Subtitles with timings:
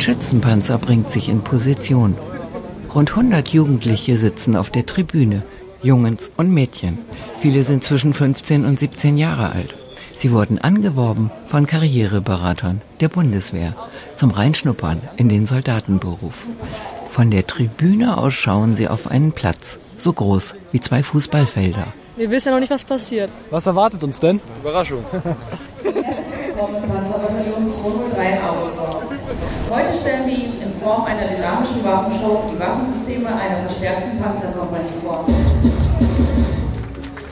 [0.00, 2.16] Ein Schützenpanzer bringt sich in Position.
[2.94, 5.42] Rund 100 Jugendliche sitzen auf der Tribüne,
[5.82, 6.96] Jungens und Mädchen.
[7.38, 9.74] Viele sind zwischen 15 und 17 Jahre alt.
[10.14, 13.76] Sie wurden angeworben von Karriereberatern der Bundeswehr
[14.14, 16.46] zum Reinschnuppern in den Soldatenberuf.
[17.10, 21.92] Von der Tribüne aus schauen sie auf einen Platz, so groß wie zwei Fußballfelder.
[22.16, 23.28] Wir wissen ja noch nicht, was passiert.
[23.50, 24.40] Was erwartet uns denn?
[24.62, 25.04] Überraschung.
[29.70, 35.24] Heute stellen wir Ihnen in Form einer dynamischen Waffenshow die Waffensysteme einer verstärkten Panzerkompanie vor.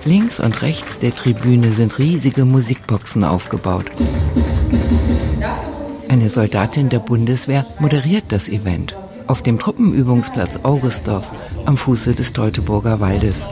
[0.06, 3.90] Links und rechts der Tribüne sind riesige Musikboxen aufgebaut.
[6.08, 11.26] Eine Soldatin der Bundeswehr moderiert das Event auf dem Truppenübungsplatz Augustdorf
[11.66, 13.44] am Fuße des Teutoburger Waldes.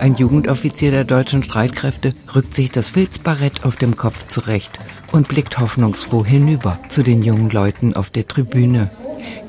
[0.00, 4.70] Ein Jugendoffizier der deutschen Streitkräfte rückt sich das Filzbarett auf dem Kopf zurecht
[5.12, 8.90] und blickt hoffnungsfroh hinüber zu den jungen Leuten auf der Tribüne.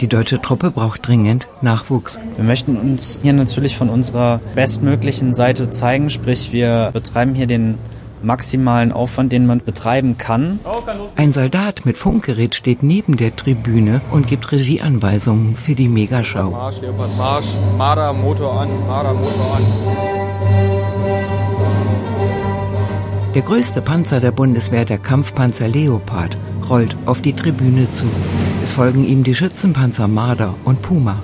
[0.01, 2.19] Die deutsche Truppe braucht dringend Nachwuchs.
[2.35, 7.77] Wir möchten uns hier natürlich von unserer bestmöglichen Seite zeigen, sprich wir betreiben hier den
[8.21, 10.59] maximalen Aufwand, den man betreiben kann.
[11.15, 16.49] Ein Soldat mit Funkgerät steht neben der Tribüne und gibt Regieanweisungen für die Megaschau.
[16.49, 20.20] Marsch, Leopard, Marsch, Marder, Motor an, Marder, Motor an.
[23.33, 26.35] Der größte Panzer der Bundeswehr, der Kampfpanzer Leopard,
[26.69, 28.03] rollt auf die Tribüne zu.
[28.61, 31.23] Es folgen ihm die Schützenpanzer Marder und Puma.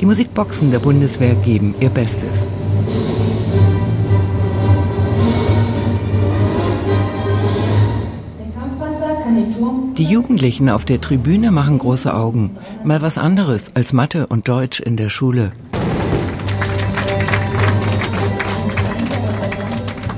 [0.00, 2.46] Die Musikboxen der Bundeswehr geben ihr Bestes.
[9.96, 12.52] Die Jugendlichen auf der Tribüne machen große Augen.
[12.84, 15.50] Mal was anderes als Mathe und Deutsch in der Schule.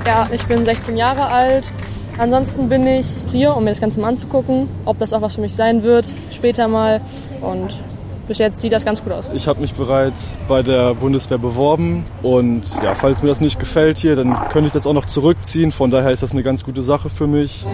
[0.05, 1.71] Ja, ich bin 16 Jahre alt.
[2.17, 5.41] Ansonsten bin ich hier, um mir das Ganze mal anzugucken, ob das auch was für
[5.41, 6.99] mich sein wird, später mal.
[7.41, 7.77] Und
[8.27, 9.29] bis jetzt sieht das ganz gut aus.
[9.33, 13.97] Ich habe mich bereits bei der Bundeswehr beworben und ja, falls mir das nicht gefällt
[13.97, 15.71] hier, dann könnte ich das auch noch zurückziehen.
[15.71, 17.65] Von daher ist das eine ganz gute Sache für mich.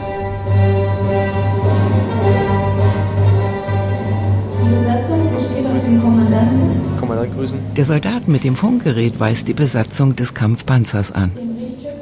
[7.00, 7.60] Kommandant grüßen.
[7.76, 11.49] Der Soldat mit dem Funkgerät weist die Besatzung des Kampfpanzers an.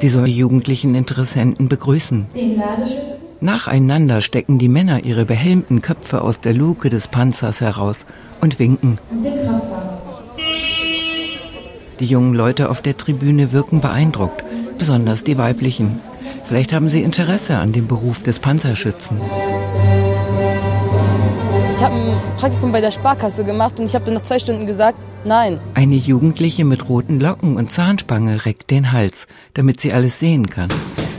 [0.00, 2.26] Sie soll die jugendlichen Interessenten begrüßen.
[3.40, 7.98] Nacheinander stecken die Männer ihre behelmten Köpfe aus der Luke des Panzers heraus
[8.40, 8.98] und winken.
[12.00, 14.44] Die jungen Leute auf der Tribüne wirken beeindruckt,
[14.78, 16.00] besonders die weiblichen.
[16.44, 19.18] Vielleicht haben sie Interesse an dem Beruf des Panzerschützen.
[21.78, 24.66] Ich habe ein Praktikum bei der Sparkasse gemacht und ich habe dann nach zwei Stunden
[24.66, 25.60] gesagt, nein.
[25.74, 30.70] Eine Jugendliche mit roten Locken und Zahnspange reckt den Hals, damit sie alles sehen kann.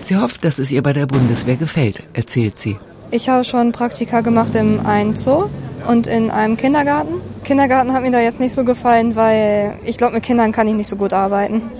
[0.03, 2.75] Sie hofft, dass es ihr bei der Bundeswehr gefällt, erzählt sie.
[3.09, 5.45] Ich habe schon Praktika gemacht im einen Zoo
[5.87, 7.21] und in einem Kindergarten.
[7.45, 10.73] Kindergarten hat mir da jetzt nicht so gefallen, weil ich glaube, mit Kindern kann ich
[10.73, 11.71] nicht so gut arbeiten.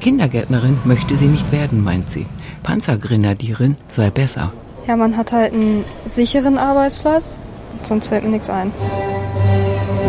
[0.00, 2.26] Kindergärtnerin möchte sie nicht werden, meint sie.
[2.62, 4.52] Panzergrenadierin sei besser.
[4.86, 7.38] Ja, man hat halt einen sicheren Arbeitsplatz
[7.82, 8.72] sonst fällt mir nichts ein.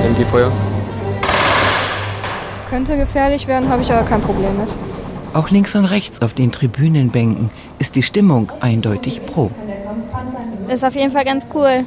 [0.03, 0.51] MG-Feuer?
[2.69, 4.73] Könnte gefährlich werden, habe ich aber kein Problem mit.
[5.33, 9.51] Auch links und rechts auf den Tribünenbänken ist die Stimmung eindeutig pro.
[10.67, 11.85] Ist auf jeden Fall ganz cool,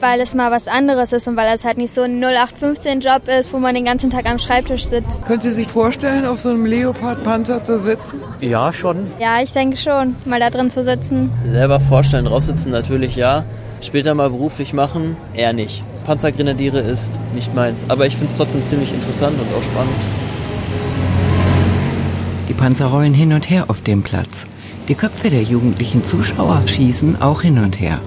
[0.00, 3.52] weil es mal was anderes ist und weil es halt nicht so ein 0815-Job ist,
[3.52, 5.24] wo man den ganzen Tag am Schreibtisch sitzt.
[5.24, 8.20] Können Sie sich vorstellen, auf so einem Leopard-Panzer zu sitzen?
[8.40, 9.10] Ja, schon.
[9.18, 11.30] Ja, ich denke schon, mal da drin zu sitzen.
[11.44, 13.44] Selber vorstellen, drauf sitzen natürlich ja.
[13.86, 15.84] Später mal beruflich machen, eher nicht.
[16.04, 19.94] Panzergrenadiere ist nicht meins, aber ich finde es trotzdem ziemlich interessant und auch spannend.
[22.48, 24.44] Die Panzer rollen hin und her auf dem Platz.
[24.88, 28.00] Die Köpfe der jugendlichen Zuschauer schießen auch hin und her.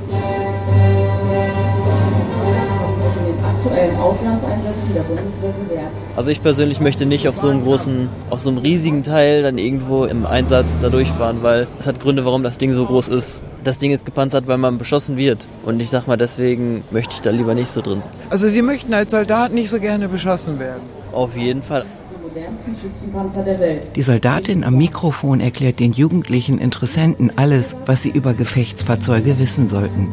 [4.00, 5.92] Auslandseinsätzen der Bundeswehr gewährt.
[6.16, 9.58] Also ich persönlich möchte nicht auf so einem großen, auf so einem riesigen Teil dann
[9.58, 13.44] irgendwo im Einsatz da durchfahren, weil es hat Gründe, warum das Ding so groß ist.
[13.64, 15.48] Das Ding ist gepanzert, weil man beschossen wird.
[15.66, 18.24] Und ich sag mal, deswegen möchte ich da lieber nicht so drin sitzen.
[18.30, 20.82] Also Sie möchten als Soldat nicht so gerne beschossen werden?
[21.12, 21.86] Auf jeden Fall.
[23.96, 30.10] Die Soldatin am Mikrofon erklärt den jugendlichen Interessenten alles, was sie über Gefechtsfahrzeuge wissen sollten.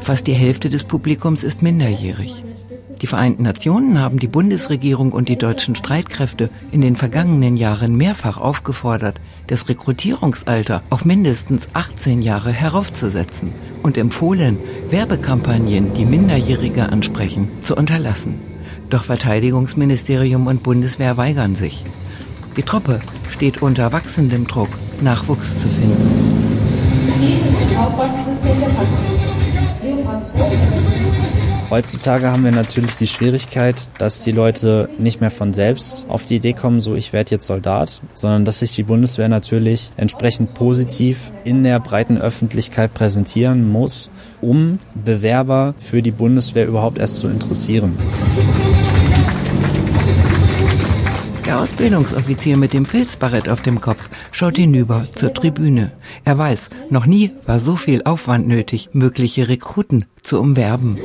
[0.00, 2.42] Fast die Hälfte des Publikums ist minderjährig.
[3.00, 8.38] Die Vereinten Nationen haben die Bundesregierung und die deutschen Streitkräfte in den vergangenen Jahren mehrfach
[8.38, 13.52] aufgefordert, das Rekrutierungsalter auf mindestens 18 Jahre heraufzusetzen
[13.84, 14.58] und empfohlen,
[14.90, 18.40] Werbekampagnen, die Minderjährige ansprechen, zu unterlassen.
[18.90, 21.84] Doch Verteidigungsministerium und Bundeswehr weigern sich.
[22.56, 24.70] Die Truppe steht unter wachsendem Druck,
[25.00, 26.48] Nachwuchs zu finden.
[31.70, 36.36] Heutzutage haben wir natürlich die Schwierigkeit, dass die Leute nicht mehr von selbst auf die
[36.36, 41.30] Idee kommen, so ich werde jetzt Soldat, sondern dass sich die Bundeswehr natürlich entsprechend positiv
[41.44, 44.10] in der breiten Öffentlichkeit präsentieren muss,
[44.40, 47.98] um Bewerber für die Bundeswehr überhaupt erst zu interessieren.
[51.48, 55.92] Der Ausbildungsoffizier mit dem Filzbarett auf dem Kopf schaut hinüber zur Tribüne.
[56.24, 60.98] Er weiß, noch nie war so viel Aufwand nötig, mögliche Rekruten zu umwerben.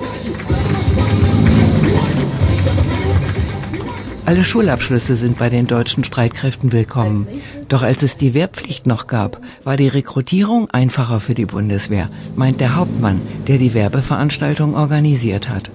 [4.26, 7.28] Alle Schulabschlüsse sind bei den deutschen Streitkräften willkommen.
[7.68, 12.62] Doch als es die Wehrpflicht noch gab, war die Rekrutierung einfacher für die Bundeswehr, meint
[12.62, 15.72] der Hauptmann, der die Werbeveranstaltung organisiert hat.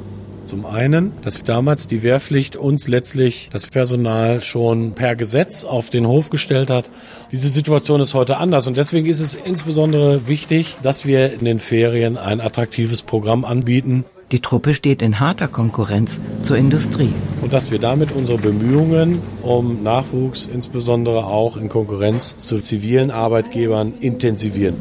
[0.46, 6.06] Zum einen, dass damals die Wehrpflicht uns letztlich das Personal schon per Gesetz auf den
[6.06, 6.90] Hof gestellt hat.
[7.30, 11.60] Diese Situation ist heute anders und deswegen ist es insbesondere wichtig, dass wir in den
[11.60, 14.06] Ferien ein attraktives Programm anbieten.
[14.30, 17.14] Die Truppe steht in harter Konkurrenz zur Industrie.
[17.40, 23.94] Und dass wir damit unsere Bemühungen um Nachwuchs, insbesondere auch in Konkurrenz zu zivilen Arbeitgebern,
[24.00, 24.76] intensivieren.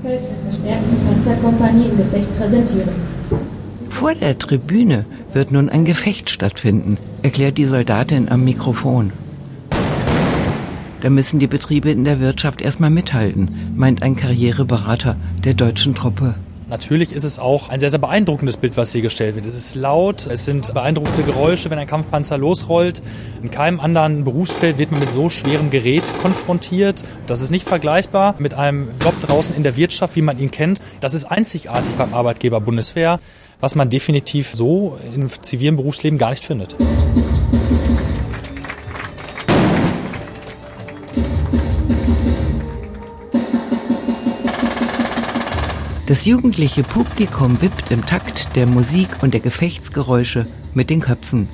[3.89, 9.13] Vor der Tribüne wird nun ein Gefecht stattfinden, erklärt die Soldatin am Mikrofon.
[10.99, 15.15] Da müssen die Betriebe in der Wirtschaft erstmal mithalten, meint ein Karriereberater
[15.45, 16.35] der deutschen Truppe.
[16.69, 19.45] Natürlich ist es auch ein sehr, sehr beeindruckendes Bild, was hier gestellt wird.
[19.45, 23.01] Es ist laut, es sind beeindruckende Geräusche, wenn ein Kampfpanzer losrollt.
[23.41, 27.05] In keinem anderen Berufsfeld wird man mit so schwerem Gerät konfrontiert.
[27.25, 30.81] Das ist nicht vergleichbar mit einem Job draußen in der Wirtschaft, wie man ihn kennt.
[30.99, 33.19] Das ist einzigartig beim Arbeitgeber Bundeswehr
[33.59, 36.75] was man definitiv so im zivilen Berufsleben gar nicht findet.
[46.07, 51.49] Das jugendliche Publikum wippt im Takt der Musik und der Gefechtsgeräusche mit den Köpfen.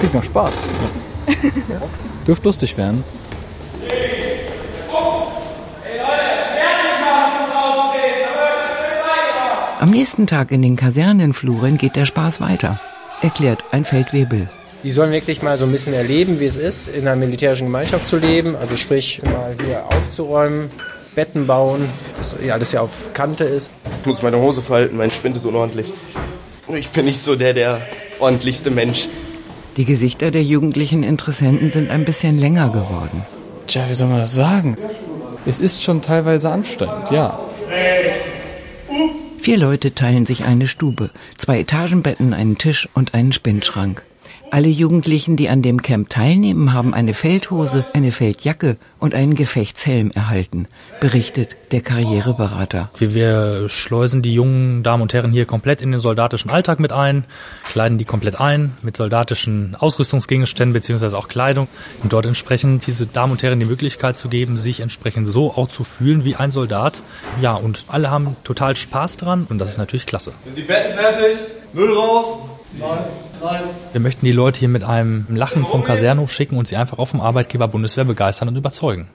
[0.00, 0.52] Kriegt noch Spaß.
[1.28, 1.80] Ja.
[2.26, 3.04] Dürft lustig werden.
[9.78, 12.80] Am nächsten Tag in den Kasernenfluren geht der Spaß weiter,
[13.22, 14.50] erklärt ein Feldwebel.
[14.82, 18.08] Die sollen wirklich mal so ein bisschen erleben, wie es ist, in einer militärischen Gemeinschaft
[18.08, 18.56] zu leben.
[18.56, 20.68] Also sprich, mal hier aufzuräumen,
[21.14, 23.70] Betten bauen, dass alles ja auf Kante ist.
[24.00, 25.92] Ich muss meine Hose falten, mein Spind ist unordentlich.
[26.74, 27.82] Ich bin nicht so der, der
[28.20, 29.08] ordentlichste Mensch.
[29.76, 33.24] Die Gesichter der jugendlichen Interessenten sind ein bisschen länger geworden.
[33.66, 34.76] Tja, wie soll man das sagen?
[35.46, 37.38] Es ist schon teilweise anstrengend, ja.
[39.38, 44.02] Vier Leute teilen sich eine Stube, zwei Etagenbetten, einen Tisch und einen Spindschrank.
[44.52, 50.10] Alle Jugendlichen, die an dem Camp teilnehmen, haben eine Feldhose, eine Feldjacke und einen Gefechtshelm
[50.10, 50.66] erhalten,
[51.00, 52.90] berichtet der Karriereberater.
[52.98, 57.26] Wir schleusen die jungen Damen und Herren hier komplett in den soldatischen Alltag mit ein,
[57.62, 61.68] kleiden die komplett ein mit soldatischen Ausrüstungsgegenständen beziehungsweise auch Kleidung
[62.02, 65.68] und dort entsprechend diese Damen und Herren die Möglichkeit zu geben, sich entsprechend so auch
[65.68, 67.04] zu fühlen wie ein Soldat.
[67.40, 70.32] Ja, und alle haben total Spaß dran und das ist natürlich klasse.
[70.44, 71.38] Sind die Betten fertig?
[71.72, 72.59] Müll raus?
[72.78, 73.04] Nein.
[73.92, 77.10] Wir möchten die Leute hier mit einem Lachen vom Kasernhof schicken und sie einfach auf
[77.10, 79.08] dem Arbeitgeber Bundeswehr begeistern und überzeugen.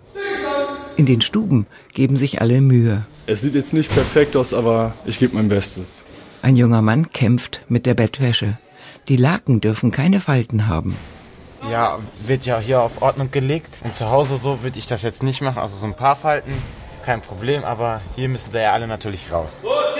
[0.97, 3.05] In den Stuben geben sich alle Mühe.
[3.27, 6.03] Es sieht jetzt nicht perfekt aus, aber ich gebe mein Bestes.
[6.41, 8.57] Ein junger Mann kämpft mit der Bettwäsche.
[9.07, 10.95] Die Laken dürfen keine Falten haben.
[11.69, 13.77] Ja, wird ja hier auf Ordnung gelegt.
[13.83, 15.59] Und zu Hause so würde ich das jetzt nicht machen.
[15.59, 16.53] Also so ein paar Falten,
[17.03, 17.63] kein Problem.
[17.63, 19.61] Aber hier müssen sie ja alle natürlich raus.
[19.63, 19.94] So, 10.49 Uhr!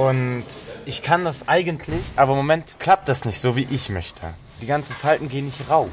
[0.00, 0.44] Und
[0.86, 4.22] ich kann das eigentlich, aber im Moment klappt das nicht so, wie ich möchte.
[4.62, 5.90] Die ganzen Falten gehen nicht raus.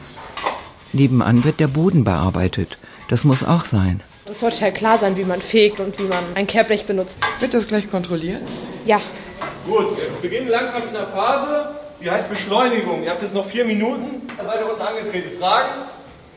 [0.93, 2.77] Nebenan wird der Boden bearbeitet.
[3.09, 3.99] Das muss auch sein.
[4.23, 7.19] Es sollte ja klar sein, wie man fegt und wie man ein Kehrblech benutzt.
[7.41, 8.41] Wird das gleich kontrolliert?
[8.85, 9.01] Ja.
[9.65, 13.03] Gut, wir beginnen langsam mit einer Phase, die heißt Beschleunigung.
[13.03, 15.37] Ihr habt jetzt noch vier Minuten, dann seid ihr unten angetreten.
[15.37, 15.69] Fragen?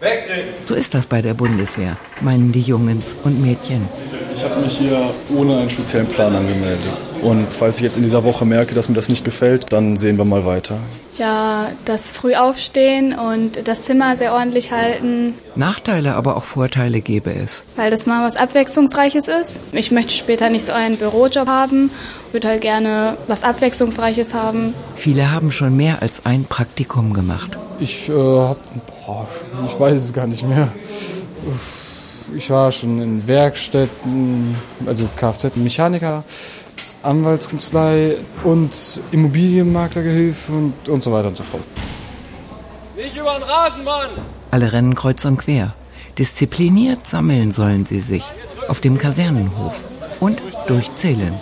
[0.00, 0.54] Wegtreten.
[0.62, 3.88] So ist das bei der Bundeswehr, meinen die Jungens und Mädchen.
[4.40, 6.90] Ich habe mich hier ohne einen speziellen Plan angemeldet.
[7.20, 10.16] Und falls ich jetzt in dieser Woche merke, dass mir das nicht gefällt, dann sehen
[10.16, 10.78] wir mal weiter.
[11.18, 15.34] Ja, das früh aufstehen und das Zimmer sehr ordentlich halten.
[15.56, 17.64] Nachteile, aber auch Vorteile gäbe es.
[17.76, 19.60] Weil das mal was Abwechslungsreiches ist.
[19.72, 21.90] Ich möchte später nicht so einen Bürojob haben,
[22.32, 24.72] würde halt gerne was Abwechslungsreiches haben.
[24.96, 27.58] Viele haben schon mehr als ein Praktikum gemacht.
[27.78, 28.56] Ich äh, habe,
[29.66, 30.68] ich weiß es gar nicht mehr.
[32.36, 34.54] Ich war schon in Werkstätten,
[34.86, 36.24] also Kfz-Mechaniker,
[37.02, 41.62] Anwaltskanzlei und Immobilienmaklergehilfe und, und so weiter und so fort.
[42.96, 44.10] Nicht über den Rasen, Mann!
[44.50, 45.74] Alle rennen kreuz und quer.
[46.18, 48.24] Diszipliniert sammeln sollen sie sich
[48.68, 49.74] auf dem Kasernenhof
[50.20, 51.34] und durchzählen.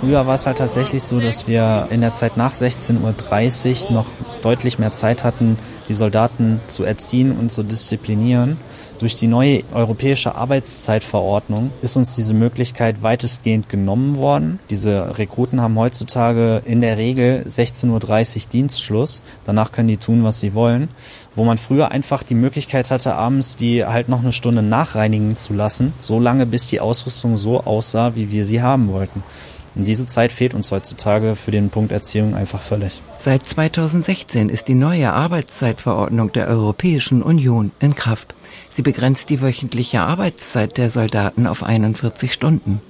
[0.00, 4.06] Früher war es halt tatsächlich so, dass wir in der Zeit nach 16.30 Uhr noch
[4.44, 5.58] deutlich mehr Zeit hatten,
[5.88, 8.58] die Soldaten zu erziehen und zu disziplinieren.
[9.02, 14.60] Durch die neue europäische Arbeitszeitverordnung ist uns diese Möglichkeit weitestgehend genommen worden.
[14.70, 19.22] Diese Rekruten haben heutzutage in der Regel 16.30 Uhr Dienstschluss.
[19.44, 20.88] Danach können die tun, was sie wollen.
[21.34, 25.52] Wo man früher einfach die Möglichkeit hatte, abends die halt noch eine Stunde nachreinigen zu
[25.52, 29.24] lassen, so lange bis die Ausrüstung so aussah, wie wir sie haben wollten.
[29.74, 33.00] Und diese Zeit fehlt uns heutzutage für den Punkt Erziehung einfach völlig.
[33.18, 38.34] Seit 2016 ist die neue Arbeitszeitverordnung der Europäischen Union in Kraft.
[38.70, 42.82] Sie begrenzt die wöchentliche Arbeitszeit der Soldaten auf 41 Stunden.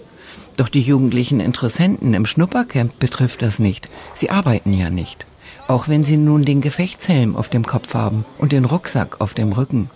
[0.56, 3.88] Doch die jugendlichen Interessenten im Schnuppercamp betrifft das nicht.
[4.14, 5.24] Sie arbeiten ja nicht.
[5.68, 9.52] Auch wenn sie nun den Gefechtshelm auf dem Kopf haben und den Rucksack auf dem
[9.52, 9.88] Rücken.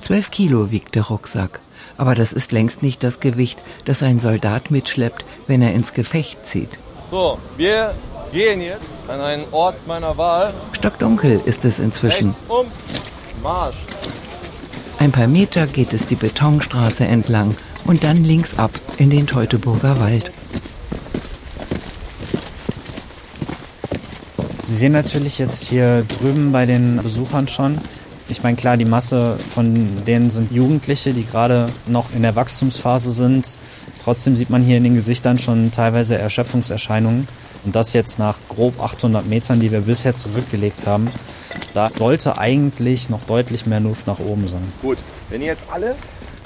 [0.00, 1.60] Zwölf Kilo wiegt der Rucksack.
[2.02, 6.44] Aber das ist längst nicht das Gewicht, das ein Soldat mitschleppt, wenn er ins Gefecht
[6.44, 6.70] zieht.
[7.12, 7.94] So, wir
[8.32, 10.52] gehen jetzt an einen Ort meiner Wahl.
[10.72, 12.30] Stockdunkel ist es inzwischen.
[12.30, 12.66] Rechts um,
[13.40, 13.76] Marsch.
[14.98, 17.54] Ein paar Meter geht es die Betonstraße entlang
[17.84, 20.32] und dann links ab in den Teutoburger Wald.
[24.60, 27.78] Sie sehen natürlich jetzt hier drüben bei den Besuchern schon,
[28.32, 33.10] ich meine, klar, die Masse von denen sind Jugendliche, die gerade noch in der Wachstumsphase
[33.10, 33.58] sind.
[34.02, 37.28] Trotzdem sieht man hier in den Gesichtern schon teilweise Erschöpfungserscheinungen.
[37.64, 41.10] Und das jetzt nach grob 800 Metern, die wir bisher zurückgelegt haben.
[41.74, 44.72] Da sollte eigentlich noch deutlich mehr Luft nach oben sein.
[44.80, 44.98] Gut,
[45.28, 45.94] wenn ihr jetzt alle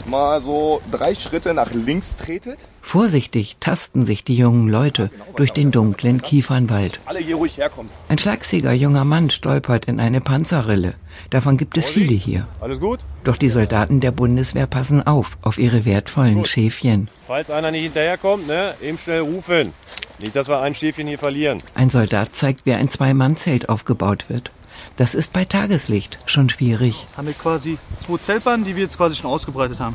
[0.09, 2.59] mal so drei Schritte nach links tretet.
[2.83, 7.01] Vorsichtig tasten sich die jungen Leute durch den dunklen Kiefernwald.
[7.07, 7.91] Alle hier ruhig herkommen.
[8.09, 10.95] Ein schlagsiger junger Mann stolpert in eine Panzerrille.
[11.31, 12.47] Davon gibt es viele hier.
[12.61, 13.01] Alles gut?
[13.25, 17.09] Doch die Soldaten der Bundeswehr passen auf, auf ihre wertvollen Schäfchen.
[17.27, 19.73] Falls einer nicht hinterherkommt, ne, eben schnell rufen.
[20.19, 21.63] Nicht, dass wir ein Schäfchen hier verlieren.
[21.75, 24.51] Ein Soldat zeigt, wie ein Zwei-Mann-Zelt aufgebaut wird.
[24.97, 27.07] Das ist bei Tageslicht schon schwierig.
[27.17, 29.95] Haben wir quasi zwei Zeltbahnen, die wir jetzt quasi schon ausgebreitet haben.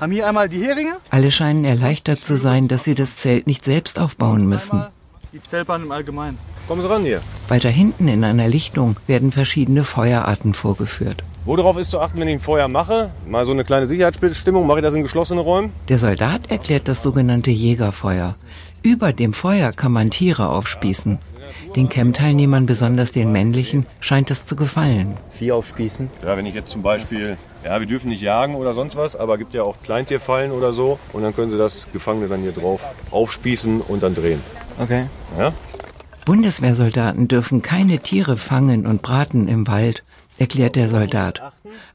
[0.00, 0.96] Haben hier einmal die Heringe.
[1.10, 4.84] Alle scheinen erleichtert zu sein, dass sie das Zelt nicht selbst aufbauen müssen.
[5.32, 6.38] Die Zeltbahn im Allgemeinen.
[6.66, 7.22] Kommen Sie ran hier.
[7.46, 11.22] Weiter hinten in einer Lichtung werden verschiedene Feuerarten vorgeführt.
[11.44, 13.10] Worauf ist zu achten, wenn ich ein Feuer mache?
[13.28, 14.66] Mal so eine kleine Sicherheitsbestimmung.
[14.66, 15.72] Mache ich das in geschlossene Räumen?
[15.88, 18.34] Der Soldat erklärt das sogenannte Jägerfeuer.
[18.82, 21.18] Über dem Feuer kann man Tiere aufspießen.
[21.76, 25.16] Den Camp-Teilnehmern, besonders den männlichen, scheint das zu gefallen.
[25.32, 26.10] Vieh aufspießen?
[26.22, 29.38] Ja, wenn ich jetzt zum Beispiel, ja, wir dürfen nicht jagen oder sonst was, aber
[29.38, 30.98] gibt ja auch Kleintierfallen oder so.
[31.12, 32.80] Und dann können Sie das Gefangene dann hier drauf
[33.10, 34.40] aufspießen und dann drehen.
[34.78, 35.06] Okay.
[35.38, 35.52] Ja?
[36.24, 40.04] Bundeswehrsoldaten dürfen keine Tiere fangen und braten im Wald,
[40.40, 41.42] erklärt der Soldat.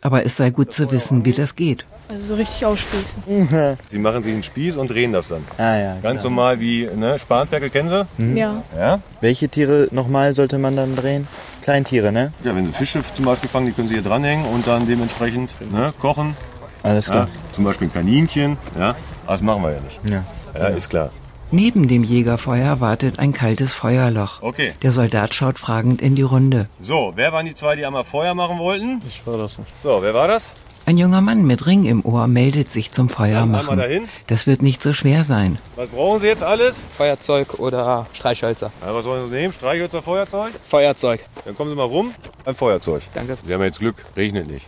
[0.01, 1.85] Aber es sei gut zu wissen, wie das geht.
[2.07, 3.77] Also so richtig aufspießen.
[3.89, 5.43] Sie machen sich einen Spieß und drehen das dann.
[5.57, 5.97] Ah ja.
[6.01, 6.31] Ganz klar.
[6.31, 8.05] normal wie ne, Spanferkel, kennen Sie?
[8.21, 8.37] Mhm.
[8.37, 8.63] Ja.
[8.77, 8.99] Ja?
[9.21, 11.27] Welche Tiere nochmal sollte man dann drehen?
[11.63, 12.31] Kleintiere, ne?
[12.43, 15.55] Ja, wenn Sie Fische zum Beispiel fangen, die können Sie hier dranhängen und dann dementsprechend
[15.71, 16.37] ne, kochen.
[16.83, 17.27] Alles klar.
[17.27, 18.57] Ja, zum Beispiel ein Kaninchen.
[18.77, 19.99] Ja, das machen wir ja nicht.
[20.07, 20.23] Ja.
[20.53, 21.09] Ja, ist klar.
[21.55, 24.41] Neben dem Jägerfeuer wartet ein kaltes Feuerloch.
[24.41, 24.73] Okay.
[24.81, 26.67] Der Soldat schaut fragend in die Runde.
[26.81, 29.01] So, wer waren die zwei, die einmal Feuer machen wollten?
[29.07, 29.71] Ich war das nicht.
[29.81, 30.49] So, wer war das?
[30.85, 33.77] Ein junger Mann mit Ring im Ohr meldet sich zum Dann einmal Feuermachen.
[33.77, 34.09] dahin.
[34.27, 35.57] Das wird nicht so schwer sein.
[35.77, 36.81] Was brauchen Sie jetzt alles?
[36.97, 38.73] Feuerzeug oder Streichhölzer.
[38.85, 39.53] Ja, was sollen Sie nehmen?
[39.53, 40.51] Streichhölzer, Feuerzeug?
[40.67, 41.25] Feuerzeug.
[41.45, 42.13] Dann kommen Sie mal rum.
[42.43, 43.01] Ein Feuerzeug.
[43.13, 43.37] Danke.
[43.45, 44.65] Sie haben jetzt Glück, regnet nicht.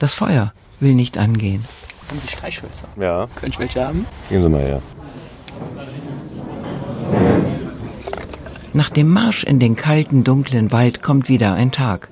[0.00, 1.64] Das Feuer will nicht angehen.
[2.08, 2.88] Haben Sie Streichhölzer?
[2.98, 4.04] Ja, Könnte ich welche haben?
[4.28, 4.82] gehen Sie mal her.
[8.74, 12.08] Nach dem Marsch in den kalten, dunklen Wald kommt wieder ein Tag.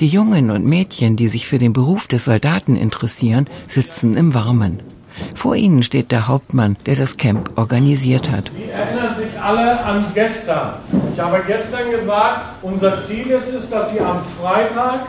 [0.00, 4.80] Die Jungen und Mädchen, die sich für den Beruf des Soldaten interessieren, sitzen im Warmen.
[5.34, 8.50] Vor ihnen steht der Hauptmann, der das Camp organisiert hat.
[8.50, 10.74] Sie erinnern sich alle an gestern.
[11.12, 15.06] Ich habe gestern gesagt, unser Ziel ist es, dass Sie am Freitag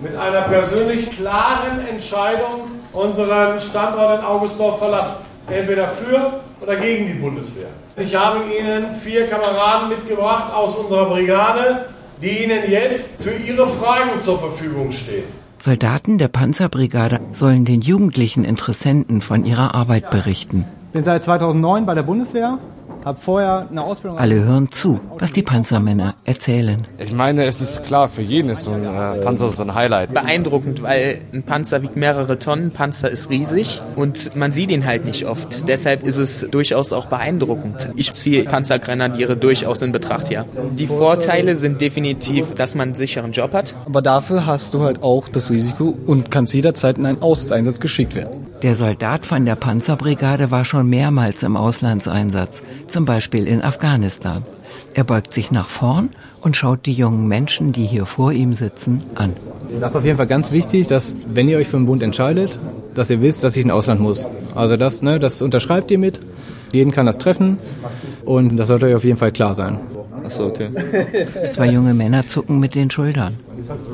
[0.00, 5.24] mit einer persönlich klaren Entscheidung unseren Standort in Augustdorf verlassen.
[5.48, 7.68] Entweder für oder gegen die Bundeswehr.
[7.96, 11.86] Ich habe Ihnen vier Kameraden mitgebracht aus unserer Brigade,
[12.22, 15.24] die Ihnen jetzt für Ihre Fragen zur Verfügung stehen.
[15.58, 20.64] Soldaten der Panzerbrigade sollen den jugendlichen Interessenten von ihrer Arbeit berichten.
[20.92, 22.58] Bin seit 2009 bei der Bundeswehr,
[23.02, 24.18] habe vorher eine Ausbildung.
[24.18, 26.86] Alle hören zu, was die Panzermänner erzählen.
[26.98, 30.12] Ich meine, es ist klar, für jeden ist so ein äh, Panzer so ein Highlight.
[30.12, 34.84] Beeindruckend, weil ein Panzer wiegt mehrere Tonnen, ein Panzer ist riesig und man sieht ihn
[34.84, 35.66] halt nicht oft.
[35.66, 37.88] Deshalb ist es durchaus auch beeindruckend.
[37.96, 40.44] Ich ziehe Panzergrenadiere durchaus in Betracht, ja.
[40.76, 43.74] Die Vorteile sind definitiv, dass man einen sicheren Job hat.
[43.86, 48.14] Aber dafür hast du halt auch das Risiko und kannst jederzeit in einen Auslandseinsatz geschickt
[48.14, 48.51] werden.
[48.62, 54.44] Der Soldat von der Panzerbrigade war schon mehrmals im Auslandseinsatz, zum Beispiel in Afghanistan.
[54.94, 59.02] Er beugt sich nach vorn und schaut die jungen Menschen, die hier vor ihm sitzen,
[59.16, 59.32] an.
[59.80, 62.56] Das ist auf jeden Fall ganz wichtig, dass wenn ihr euch für einen Bund entscheidet,
[62.94, 64.28] dass ihr wisst, dass ich in Ausland muss.
[64.54, 66.20] Also das, ne, das unterschreibt ihr mit.
[66.70, 67.58] Jeden kann das treffen
[68.24, 69.80] und das sollte euch auf jeden Fall klar sein.
[70.24, 70.70] Achso, okay.
[71.52, 73.38] Zwei junge Männer zucken mit den Schultern.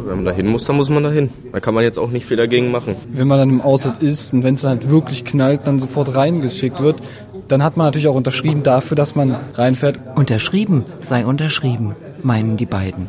[0.07, 1.31] Wenn man dahin muss, dann muss man dahin.
[1.53, 2.97] Da kann man jetzt auch nicht viel dagegen machen.
[3.13, 6.15] Wenn man dann im Ausland ist und wenn es dann halt wirklich knallt, dann sofort
[6.15, 6.97] reingeschickt wird,
[7.49, 9.99] dann hat man natürlich auch unterschrieben dafür, dass man reinfährt.
[10.17, 13.09] Unterschrieben sei unterschrieben, meinen die beiden.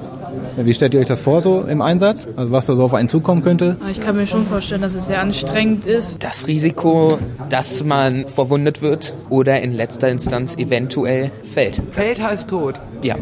[0.57, 2.27] Wie stellt ihr euch das vor so im Einsatz?
[2.35, 3.77] Also was da so auf einen zukommen könnte?
[3.89, 6.23] Ich kann mir schon vorstellen, dass es sehr anstrengend ist.
[6.23, 7.17] Das Risiko,
[7.49, 11.81] dass man verwundet wird oder in letzter Instanz eventuell fällt.
[11.91, 12.79] Fällt heißt tot.
[13.03, 13.15] Ja.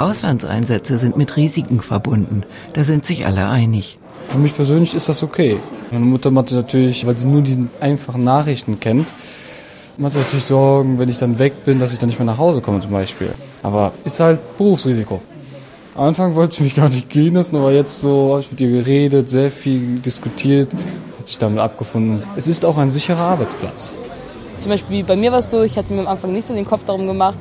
[0.00, 2.44] Auslandseinsätze sind mit Risiken verbunden.
[2.72, 3.98] Da sind sich alle einig.
[4.28, 5.58] Für mich persönlich ist das okay.
[5.90, 9.08] Meine Mutter macht natürlich, weil sie nur diesen einfachen Nachrichten kennt,
[9.96, 12.38] macht sich natürlich Sorgen, wenn ich dann weg bin, dass ich dann nicht mehr nach
[12.38, 13.30] Hause komme zum Beispiel.
[13.62, 15.20] Aber ist halt Berufsrisiko.
[15.94, 18.60] Am Anfang wollte sie mich gar nicht gehen lassen, aber jetzt so habe ich mit
[18.60, 20.72] ihr geredet, sehr viel diskutiert,
[21.18, 22.22] hat sich damit abgefunden.
[22.36, 23.96] Es ist auch ein sicherer Arbeitsplatz.
[24.60, 26.64] Zum Beispiel bei mir war es so, ich hatte mir am Anfang nicht so den
[26.64, 27.38] Kopf darum gemacht,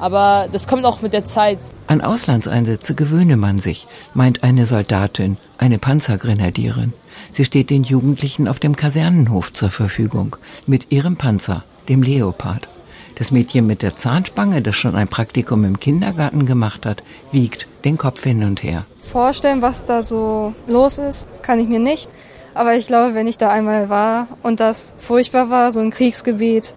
[0.00, 1.58] aber das kommt auch mit der Zeit.
[1.86, 6.94] An Auslandseinsätze gewöhne man sich, meint eine Soldatin, eine Panzergrenadierin.
[7.32, 12.68] Sie steht den Jugendlichen auf dem Kasernenhof zur Verfügung, mit ihrem Panzer, dem Leopard.
[13.16, 17.02] Das Mädchen mit der Zahnspange, das schon ein Praktikum im Kindergarten gemacht hat,
[17.32, 18.86] wiegt den Kopf hin und her.
[19.00, 22.08] Vorstellen, was da so los ist, kann ich mir nicht.
[22.54, 26.74] Aber ich glaube, wenn ich da einmal war und das furchtbar war, so ein Kriegsgebiet,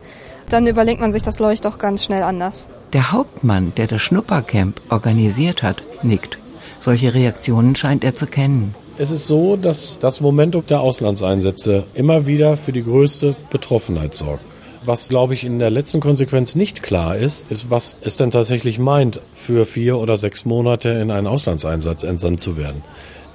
[0.54, 2.70] dann überlegt man sich das, glaube ich, doch ganz schnell anders.
[2.94, 6.38] Der Hauptmann, der das Schnuppercamp organisiert hat, nickt.
[6.80, 8.76] Solche Reaktionen scheint er zu kennen.
[9.00, 14.44] Es ist so, dass das Momentum der Auslandseinsätze immer wieder für die größte Betroffenheit sorgt.
[14.86, 18.78] Was, glaube ich, in der letzten Konsequenz nicht klar ist, ist, was es denn tatsächlich
[18.78, 22.84] meint, für vier oder sechs Monate in einen Auslandseinsatz entsandt zu werden.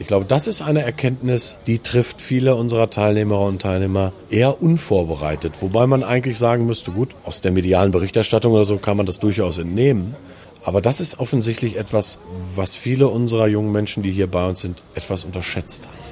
[0.00, 5.54] Ich glaube, das ist eine Erkenntnis, die trifft viele unserer Teilnehmer und Teilnehmer eher unvorbereitet.
[5.60, 9.18] Wobei man eigentlich sagen müsste, gut, aus der medialen Berichterstattung oder so kann man das
[9.18, 10.14] durchaus entnehmen.
[10.62, 12.20] Aber das ist offensichtlich etwas,
[12.54, 16.08] was viele unserer jungen Menschen, die hier bei uns sind, etwas unterschätzt haben.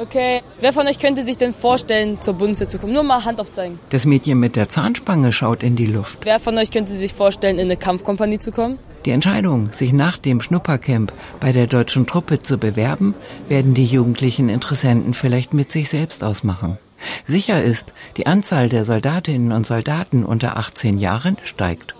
[0.00, 2.92] Okay, wer von euch könnte sich denn vorstellen, zur Bundeswehr zu kommen?
[2.92, 3.80] Nur mal Hand aufzeigen.
[3.90, 6.18] Das Mädchen mit der Zahnspange schaut in die Luft.
[6.22, 8.78] Wer von euch könnte sich vorstellen, in eine Kampfkompanie zu kommen?
[9.04, 13.14] Die Entscheidung, sich nach dem Schnuppercamp bei der deutschen Truppe zu bewerben,
[13.48, 16.78] werden die jugendlichen Interessenten vielleicht mit sich selbst ausmachen.
[17.26, 21.94] Sicher ist, die Anzahl der Soldatinnen und Soldaten unter 18 Jahren steigt.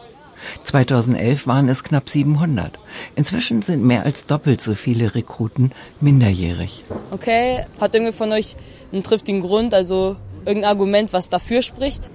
[0.65, 2.79] 2011 waren es knapp 700.
[3.17, 6.85] Inzwischen sind mehr als doppelt so viele Rekruten minderjährig.
[7.11, 8.57] Okay, hat irgendwie von euch
[8.93, 12.11] einen triftigen Grund, also irgendein Argument, was dafür spricht?